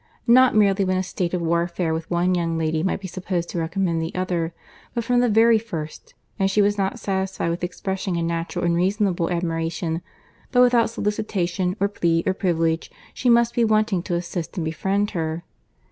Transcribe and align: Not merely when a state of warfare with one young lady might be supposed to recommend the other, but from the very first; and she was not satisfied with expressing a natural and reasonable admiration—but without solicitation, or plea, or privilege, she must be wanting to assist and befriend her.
Not 0.25 0.55
merely 0.55 0.83
when 0.83 0.97
a 0.97 1.03
state 1.03 1.31
of 1.35 1.43
warfare 1.43 1.93
with 1.93 2.09
one 2.09 2.33
young 2.33 2.57
lady 2.57 2.81
might 2.81 3.01
be 3.01 3.07
supposed 3.07 3.49
to 3.49 3.59
recommend 3.59 4.01
the 4.01 4.15
other, 4.15 4.51
but 4.95 5.03
from 5.03 5.19
the 5.19 5.29
very 5.29 5.59
first; 5.59 6.15
and 6.39 6.49
she 6.49 6.59
was 6.59 6.75
not 6.75 6.97
satisfied 6.99 7.51
with 7.51 7.63
expressing 7.63 8.17
a 8.17 8.23
natural 8.23 8.65
and 8.65 8.75
reasonable 8.75 9.29
admiration—but 9.29 10.59
without 10.59 10.89
solicitation, 10.89 11.75
or 11.79 11.87
plea, 11.87 12.23
or 12.25 12.33
privilege, 12.33 12.89
she 13.13 13.29
must 13.29 13.53
be 13.53 13.63
wanting 13.63 14.01
to 14.01 14.15
assist 14.15 14.57
and 14.57 14.65
befriend 14.65 15.11
her. 15.11 15.43